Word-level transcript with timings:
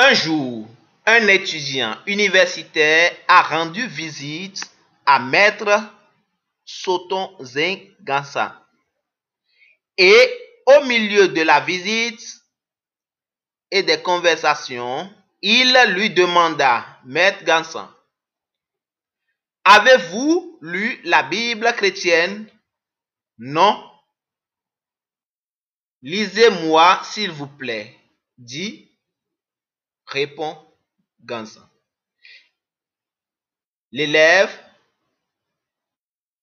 Un 0.00 0.14
jour, 0.14 0.68
un 1.06 1.26
étudiant 1.26 1.98
universitaire 2.06 3.16
a 3.26 3.42
rendu 3.42 3.84
visite 3.88 4.70
à 5.04 5.18
Maître 5.18 5.92
Soton 6.64 7.36
Zengasa. 7.42 8.64
Et 9.96 10.38
au 10.66 10.84
milieu 10.84 11.26
de 11.26 11.42
la 11.42 11.58
visite 11.58 12.22
et 13.72 13.82
des 13.82 14.00
conversations, 14.00 15.12
il 15.42 15.76
lui 15.88 16.10
demanda, 16.10 16.86
Maître 17.04 17.42
Gansan, 17.42 17.90
avez-vous 19.64 20.60
lu 20.62 21.00
la 21.02 21.24
Bible 21.24 21.72
chrétienne? 21.74 22.48
Non. 23.36 23.84
Lisez-moi, 26.02 27.00
s'il 27.02 27.32
vous 27.32 27.48
plaît, 27.48 27.98
dit, 28.36 28.87
répond 30.08 30.56
Gansan. 31.20 31.68
L'élève 33.92 34.50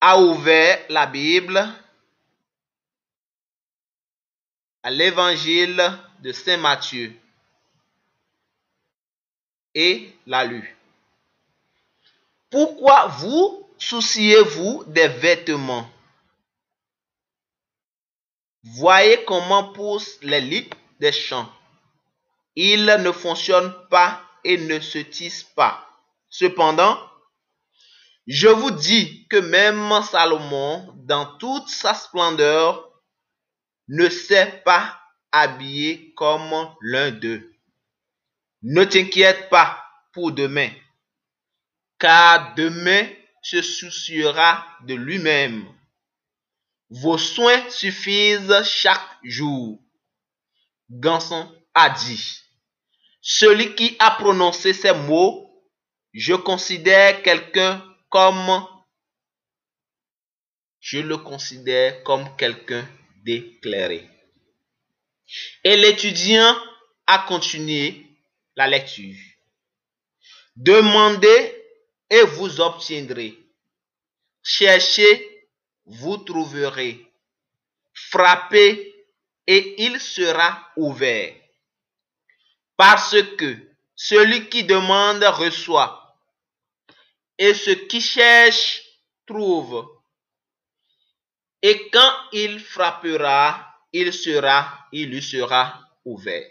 a 0.00 0.20
ouvert 0.20 0.84
la 0.88 1.06
Bible 1.06 1.58
à 4.82 4.90
l'évangile 4.90 5.82
de 6.20 6.32
Saint 6.32 6.58
Matthieu 6.58 7.14
et 9.74 10.14
l'a 10.26 10.44
lu. 10.44 10.76
Pourquoi 12.50 13.08
vous 13.08 13.68
souciez-vous 13.78 14.84
des 14.86 15.08
vêtements? 15.08 15.90
Voyez 18.62 19.24
comment 19.24 19.72
poussent 19.72 20.18
les 20.22 20.40
lits 20.40 20.70
des 21.00 21.12
champs. 21.12 21.50
Ils 22.56 22.86
ne 22.86 23.12
fonctionnent 23.12 23.74
pas 23.90 24.22
et 24.44 24.58
ne 24.58 24.78
se 24.80 24.98
tissent 24.98 25.42
pas. 25.42 25.88
Cependant, 26.28 26.98
je 28.26 28.48
vous 28.48 28.70
dis 28.70 29.26
que 29.28 29.36
même 29.36 29.92
Salomon, 30.02 30.92
dans 31.04 31.36
toute 31.38 31.68
sa 31.68 31.94
splendeur, 31.94 32.90
ne 33.88 34.08
s'est 34.08 34.62
pas 34.64 34.98
habillé 35.32 36.14
comme 36.14 36.74
l'un 36.80 37.10
d'eux. 37.10 37.52
Ne 38.62 38.84
t'inquiète 38.84 39.50
pas 39.50 39.84
pour 40.12 40.32
demain, 40.32 40.70
car 41.98 42.54
demain 42.54 43.06
se 43.42 43.60
souciera 43.60 44.64
de 44.84 44.94
lui-même. 44.94 45.68
Vos 46.88 47.18
soins 47.18 47.68
suffisent 47.68 48.62
chaque 48.64 49.18
jour. 49.22 49.82
Ganson 50.88 51.52
a 51.74 51.90
dit, 51.90 52.43
celui 53.26 53.74
qui 53.74 53.96
a 54.00 54.10
prononcé 54.10 54.74
ces 54.74 54.92
mots, 54.92 55.50
je 56.12 56.34
considère 56.34 57.22
quelqu'un 57.22 57.82
comme, 58.10 58.66
je 60.78 60.98
le 60.98 61.16
considère 61.16 62.04
comme 62.04 62.36
quelqu'un 62.36 62.86
d'éclairé. 63.24 64.06
Et 65.64 65.74
l'étudiant 65.78 66.54
a 67.06 67.20
continué 67.20 68.06
la 68.56 68.68
lecture. 68.68 69.16
Demandez 70.54 71.64
et 72.10 72.22
vous 72.24 72.60
obtiendrez. 72.60 73.38
Cherchez, 74.42 75.48
vous 75.86 76.18
trouverez. 76.18 77.10
Frappez 77.94 78.94
et 79.46 79.82
il 79.82 79.98
sera 79.98 80.68
ouvert. 80.76 81.34
Parce 82.76 83.22
que 83.36 83.56
celui 83.94 84.48
qui 84.48 84.64
demande 84.64 85.22
reçoit. 85.22 86.18
Et 87.38 87.54
ce 87.54 87.70
qui 87.70 88.00
cherche 88.00 88.82
trouve. 89.26 89.88
Et 91.62 91.88
quand 91.90 92.12
il 92.32 92.60
frappera, 92.60 93.74
il 93.92 94.12
sera, 94.12 94.86
il 94.92 95.10
lui 95.10 95.22
sera 95.22 95.80
ouvert. 96.04 96.48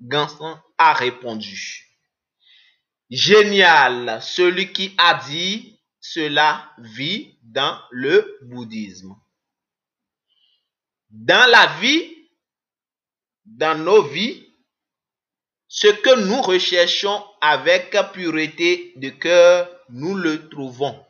Ganson 0.00 0.58
a 0.78 0.94
répondu. 0.94 1.84
Génial, 3.10 4.22
celui 4.22 4.72
qui 4.72 4.94
a 4.96 5.14
dit 5.14 5.78
cela 6.00 6.72
vit 6.78 7.38
dans 7.42 7.80
le 7.90 8.38
bouddhisme. 8.42 9.16
Dans 11.10 11.50
la 11.50 11.66
vie, 11.80 12.30
dans 13.44 13.76
nos 13.78 14.02
vies, 14.02 14.47
ce 15.68 15.88
que 15.88 16.24
nous 16.24 16.40
recherchons 16.40 17.22
avec 17.42 17.94
pureté 18.14 18.94
de 18.96 19.10
cœur, 19.10 19.68
nous 19.90 20.14
le 20.14 20.48
trouvons. 20.48 21.04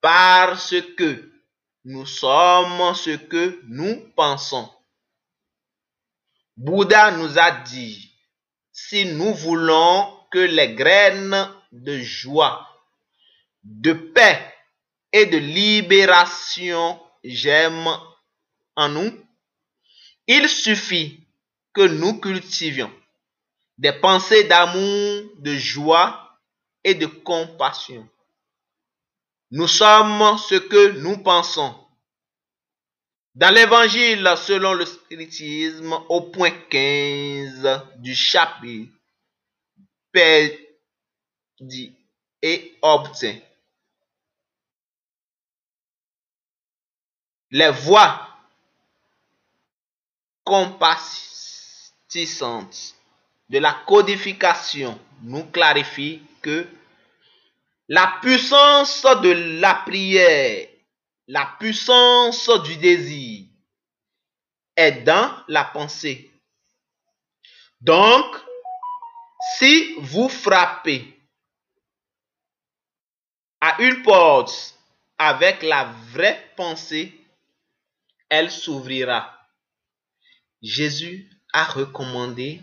Parce 0.00 0.74
que 0.96 1.30
nous 1.84 2.04
sommes 2.04 2.94
ce 2.94 3.16
que 3.16 3.60
nous 3.68 4.12
pensons. 4.16 4.68
Bouddha 6.56 7.12
nous 7.12 7.38
a 7.38 7.52
dit, 7.52 8.12
si 8.72 9.06
nous 9.06 9.32
voulons 9.34 10.18
que 10.32 10.40
les 10.40 10.74
graines 10.74 11.48
de 11.70 12.00
joie, 12.00 12.68
de 13.62 13.92
paix 13.92 14.52
et 15.12 15.26
de 15.26 15.38
libération 15.38 17.00
germent 17.22 18.00
en 18.74 18.88
nous, 18.88 19.12
il 20.26 20.48
suffit 20.48 21.20
que 21.72 21.82
nous 21.82 22.18
cultivions 22.20 22.92
des 23.82 23.92
pensées 23.92 24.44
d'amour, 24.44 25.24
de 25.38 25.56
joie 25.56 26.38
et 26.84 26.94
de 26.94 27.06
compassion. 27.06 28.08
Nous 29.50 29.66
sommes 29.66 30.38
ce 30.38 30.54
que 30.54 30.92
nous 31.00 31.18
pensons. 31.18 31.74
Dans 33.34 33.52
l'évangile 33.52 34.34
selon 34.36 34.74
le 34.74 34.86
spiritisme, 34.86 35.94
au 36.08 36.20
point 36.30 36.52
15 36.70 37.88
du 37.96 38.14
chapitre, 38.14 38.94
Père 40.12 40.56
dit 41.58 41.92
et 42.40 42.78
obtient. 42.82 43.40
Les 47.50 47.70
voix 47.70 48.28
compassantes 50.44 51.02
de 53.52 53.58
la 53.58 53.74
codification 53.86 54.98
nous 55.20 55.44
clarifient 55.50 56.22
que 56.40 56.66
la 57.86 58.18
puissance 58.22 59.02
de 59.02 59.60
la 59.60 59.74
prière, 59.74 60.68
la 61.28 61.54
puissance 61.60 62.48
du 62.64 62.76
désir 62.78 63.44
est 64.74 65.02
dans 65.02 65.36
la 65.48 65.64
pensée. 65.64 66.32
Donc, 67.82 68.24
si 69.58 69.96
vous 69.98 70.30
frappez 70.30 71.14
à 73.60 73.82
une 73.82 74.02
porte 74.02 74.78
avec 75.18 75.62
la 75.62 75.92
vraie 76.12 76.52
pensée, 76.56 77.12
elle 78.30 78.50
s'ouvrira. 78.50 79.38
Jésus 80.62 81.30
a 81.52 81.64
recommandé 81.64 82.62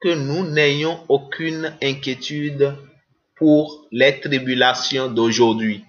que 0.00 0.14
nous 0.14 0.48
n'ayons 0.48 1.04
aucune 1.08 1.76
inquiétude 1.82 2.74
pour 3.36 3.86
les 3.90 4.20
tribulations 4.20 5.08
d'aujourd'hui. 5.08 5.84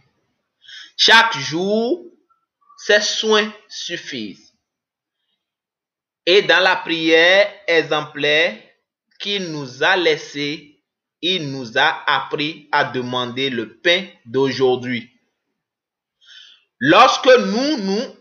Chaque 0.97 1.37
jour, 1.37 2.05
ses 2.77 3.01
soins 3.01 3.51
suffisent. 3.69 4.53
Et 6.25 6.41
dans 6.43 6.59
la 6.59 6.75
prière 6.75 7.51
exemplaire 7.67 8.57
qu'il 9.19 9.51
nous 9.51 9.83
a 9.83 9.95
laissée, 9.97 10.83
il 11.21 11.51
nous 11.51 11.77
a 11.77 12.03
appris 12.07 12.67
à 12.71 12.83
demander 12.85 13.49
le 13.49 13.77
pain 13.77 14.05
d'aujourd'hui. 14.25 15.11
Lorsque 16.79 17.27
nous 17.27 17.77
nous 17.77 18.15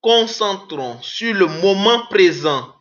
concentrons 0.00 1.00
sur 1.02 1.34
le 1.34 1.46
moment 1.46 2.06
présent, 2.06 2.74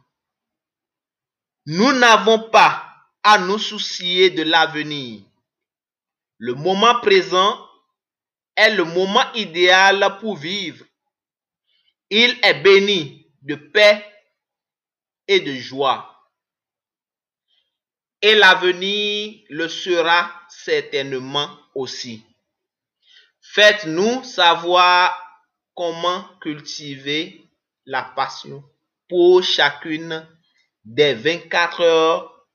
nous 1.70 1.92
n'avons 1.92 2.50
pas 2.50 2.82
à 3.24 3.40
nous 3.40 3.60
soucier 3.60 4.30
de 4.30 4.44
l'avenir. 4.44 5.22
Le 6.38 6.54
moment 6.54 7.02
présent 7.02 7.60
est 8.56 8.74
le 8.74 8.86
moment 8.86 9.34
idéal 9.34 10.18
pour 10.22 10.38
vivre. 10.38 10.86
Il 12.10 12.40
est 12.42 12.62
béni 12.64 13.28
de 13.42 13.56
paix 13.56 14.06
et 15.28 15.42
de 15.42 15.54
joie. 15.56 16.32
Et 18.22 18.36
l'avenir 18.36 19.38
le 19.50 19.68
sera 19.68 20.32
certainement 20.48 21.50
aussi. 21.76 22.24
Faites-nous 23.42 24.24
savoir 24.24 25.14
comment 25.76 26.30
cultiver 26.40 27.46
la 27.86 28.04
passion 28.04 28.64
pour 29.10 29.44
chacune 29.44 30.26
des 30.88 31.14
24 31.16 31.82
heures 31.82 32.48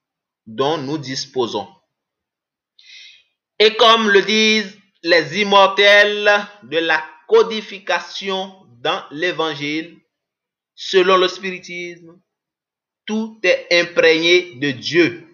dont 0.46 0.78
nous 0.78 0.96
disposons. 0.96 1.68
Et 3.58 3.76
comme 3.76 4.08
le 4.08 4.22
disent 4.22 4.78
les 5.02 5.40
immortels 5.40 6.30
de 6.62 6.78
la 6.78 7.04
codification 7.28 8.66
dans 8.80 9.04
l'évangile, 9.10 10.00
selon 10.74 11.18
le 11.18 11.28
spiritisme, 11.28 12.18
tout 13.04 13.38
est 13.42 13.66
imprégné 13.70 14.54
de 14.54 14.70
Dieu. 14.70 15.28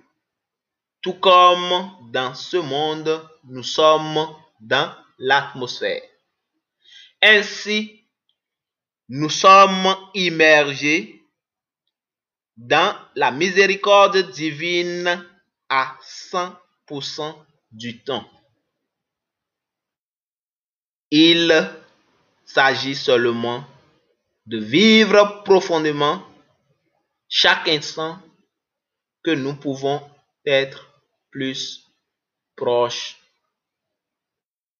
Tout 1.01 1.15
comme 1.15 1.93
dans 2.11 2.35
ce 2.35 2.56
monde, 2.56 3.29
nous 3.44 3.62
sommes 3.62 4.27
dans 4.61 4.93
l'atmosphère. 5.19 6.03
Ainsi, 7.23 8.05
nous 9.09 9.31
sommes 9.31 9.97
immergés 10.15 11.18
dans 12.58 12.99
la 13.14 13.31
miséricorde 13.31 14.31
divine 14.32 15.25
à 15.69 15.96
100% 16.02 17.34
du 17.70 18.02
temps. 18.02 18.28
Il 21.10 21.70
s'agit 22.44 22.96
seulement 22.96 23.64
de 24.46 24.58
vivre 24.58 25.43
profondément 25.44 26.22
chaque 27.28 27.69
instant 27.69 28.20
que 29.22 29.31
nous 29.31 29.55
pouvons 29.55 30.02
être 30.44 30.90
plus 31.31 31.87
proches 32.56 33.19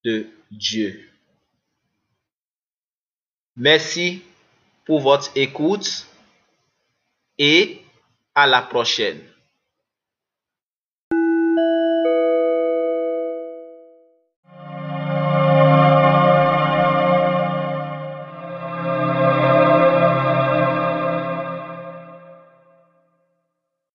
de 0.05 0.27
Dieu. 0.51 1.09
Merci 3.57 4.23
pour 4.85 5.01
votre 5.01 5.31
écoute 5.37 6.07
et 7.39 7.81
à 8.35 8.47
la 8.47 8.63
prochaine. 8.63 9.21